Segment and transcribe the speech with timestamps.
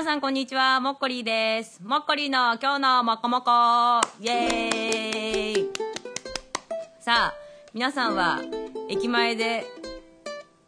[0.00, 1.82] 皆さんこんにちは、もっこりーです。
[1.84, 3.50] もっこりの今日のもこもこ。
[4.18, 5.70] イエーイ。
[7.00, 7.34] さあ、
[7.74, 8.40] 皆さんは
[8.88, 9.66] 駅前で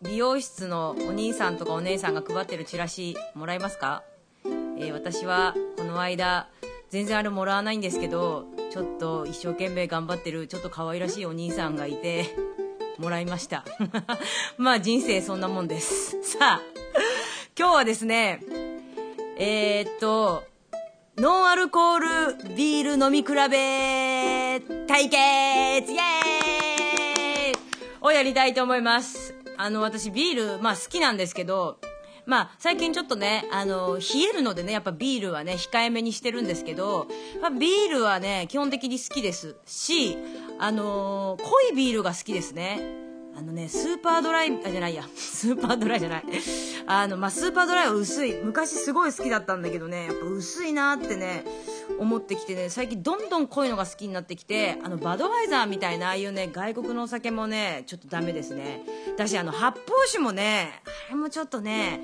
[0.02, 4.02] 美容室のお兄さんとかお姉さんが配ってるチラシもらえますか？
[4.45, 6.51] えー私はこの間
[6.91, 12.37] 全然あれもらわないんですけどちょっと一生懸命頑張ってるちょっと可愛らしいお兄さんがいて
[12.98, 13.64] もらいました。
[14.59, 16.23] まあ人生そんなもんです。
[16.23, 16.60] さあ
[17.59, 18.42] 今日はですね
[19.45, 20.45] えー、っと
[21.16, 25.16] ノンアルコールビール飲み比べ対決
[25.92, 27.55] イエーイ
[28.02, 29.34] をやりたいと思います。
[29.56, 31.80] あの、私ビール、まあ好きなんですけど、
[32.24, 37.09] まあ最近ちょっとね、あの、冷えるのでね、やっぱビールはね、控えめにしてるんですけど、
[37.40, 40.16] まあビールはね、基本的に好きですし、
[40.60, 43.02] あの、濃いビールが好きですね。
[43.36, 45.04] あのね、スーパードライ、あ、じゃないや。
[45.16, 46.24] スーパードライじゃない。
[46.87, 48.34] あの、まあ、スーパードライは薄い。
[48.43, 51.45] 昔すごい好きだったんだけどね、やっぱ薄いなってね、
[51.98, 58.84] 思ってきてね、最近どんどん濃いのが好きになってきて、あの、バドワイザーみたいな、ああいうね、外国のお酒もね、ちょっとダメですね。
[59.16, 62.01] だし、あの、発泡酒もね、あれもちょっとね、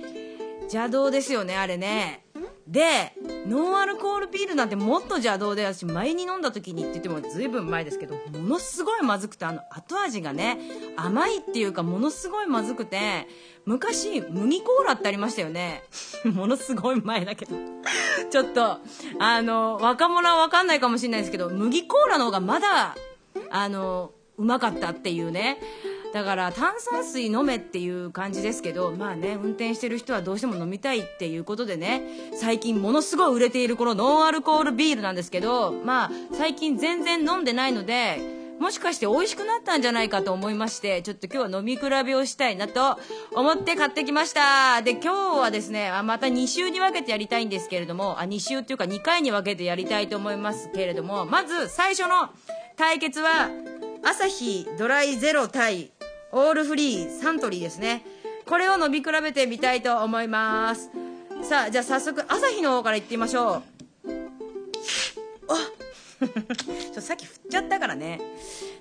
[0.62, 2.24] 邪道ですよね、あれね。
[2.66, 3.14] で、
[3.46, 10.58] ノンアルコールビールなんてもっと邪道で、私前に飲んだ時にって言っても随分前ですけど、ものすごいまずくて、あの後味がね、
[10.96, 13.26] 甘いっていうかものすごいまずくて、
[13.64, 15.82] 昔、麦コーラってありましたよね。
[16.24, 17.54] ものすごい前だけど。
[18.30, 18.78] ちょっと、
[19.18, 22.96] あの、若者はわかんないかもしれないですけど、麦コーラの方がまだ、
[23.50, 25.60] あの、うまかったっていうね。
[26.12, 32.02] だから炭酸水飲めっていう感じですけどまあね運転してる人はどうしても飲みたいっていうことでね
[32.34, 42.98] 最近ものすごい売れているこのノンアルコールビールなんですけどまあ最近全然飲んでないのでもしかして美味しくなったんじゃないかと思いましてちょっと今日は飲み比べをしたいなと
[43.32, 44.82] 思って買ってきました。
[44.82, 52.30] で今日はですねあまた2週に分けてやりたいんですけれどもあ2週っていうか2回に分けてやりたいと思いますけれどもまず最初の
[52.76, 53.48] 対決は
[54.04, 55.92] アサヒドライゼロ対
[56.32, 58.04] オールフリーサントリーですね。
[58.46, 60.90] これを飲み比べてみたいと思います。
[61.42, 63.62] さあじゃあ早速アサヒの方からいってみましょう。
[65.48, 65.56] あ
[66.92, 68.20] ちょさっき振っちゃったからね。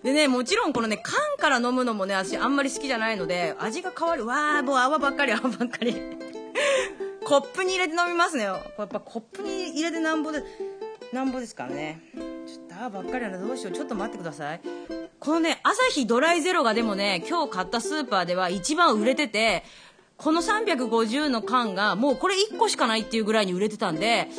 [0.03, 4.25] でねもちろんこのね缶から飲むのもね私あんまり好きじゃないので味が変わる。
[4.25, 5.95] わーもう泡ばっかり泡ばっかり。
[7.23, 8.43] コップに入れて飲みますね。
[8.43, 10.43] やっぱコップに入れてなんぼで
[11.11, 12.01] なんぼですからね。
[12.47, 13.37] ちょっと泡ばっかりやな。
[13.37, 13.73] どうしよう。
[13.73, 14.61] ちょっと待ってください。
[15.27, 19.65] このね、アサヒドライゼロがでもね、今日買ったスーパーでは一番売れてて、
[20.15, 24.29] この350の缶がもうこれ1個しかないっていうぐらいに売れてたんで、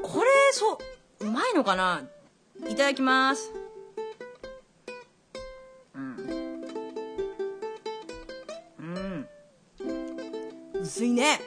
[0.00, 0.78] これ、そ
[1.20, 2.02] う、うまいのかな？
[2.68, 3.52] いただきます。
[5.96, 6.16] うん。
[8.78, 9.28] うん。
[10.80, 11.40] 薄いね。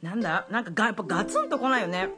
[0.00, 0.46] なんだ？
[0.48, 2.10] なんかが、やっぱガツンとこないよね。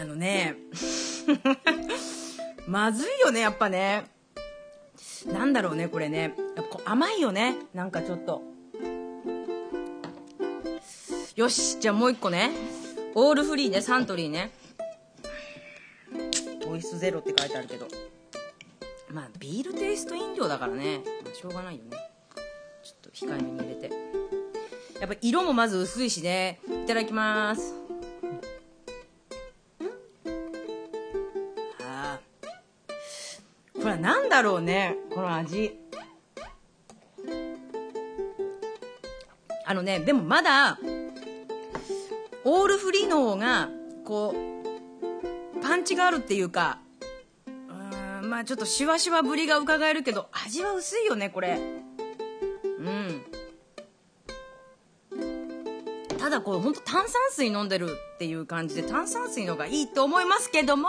[0.00, 0.56] あのね、
[2.66, 4.06] まずいよね、やっぱね。
[5.26, 6.34] なんだろうね、これね。
[6.56, 7.56] やっぱ甘いよね。
[7.74, 8.42] なんかちょっと。
[11.36, 12.50] よし、じゃあもう一個ね。
[13.14, 14.50] オールフリーね、サントリーね。
[16.66, 17.86] ボイスゼロって書いてあるけど。
[19.10, 21.00] まあ、ビールテイスト飲料だからね。
[21.24, 21.96] まあ、しょうがないよね。
[22.82, 23.90] ちょっと控えめに入れて。
[25.00, 26.60] やっぱ色もまず薄いしね。
[26.84, 27.81] いただきます。
[33.82, 35.76] これは何だろうねこの味。
[39.64, 40.78] あのねでもまだ
[42.44, 43.70] オールフリーの方が
[44.04, 46.78] こうパンチがあるっていうか
[47.46, 51.58] うんまあちょっとシュワシワぶりが伺えるけど味は薄いよねこれ。
[52.78, 53.22] うん。
[56.22, 60.88] ただこう本当炭酸水飲んでるっていう感じで炭酸水の方がいいと思いますけども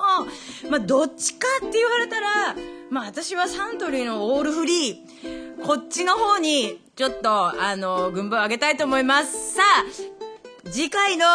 [0.69, 2.55] まあどっちかって言われたら
[2.91, 9.55] まあ私はサントリーのオールフリーこっちの方にちょっとあの軍配を上げたいと思います。
[9.55, 10.22] さあ
[10.73, 11.25] 次回の、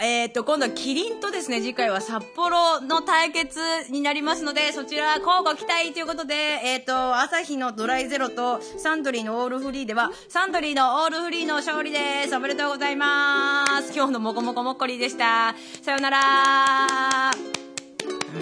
[0.00, 3.58] えっ、と、今度はキリンとですね、次回は札幌の対決
[3.90, 12.36] になりますので、そちら、交互期待ということで、えっ、と、朝日のドライゼロとサントリーのオールフリーでは、サントリーのオールフリーの勝利です。
[12.36, 13.92] おめでとうございます。
[13.92, 15.56] 今日のもこもこもっこりでした。
[15.82, 17.32] さようなら。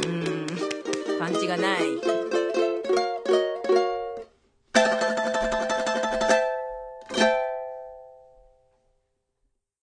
[0.05, 0.47] うん、
[1.19, 2.22] パンチがない。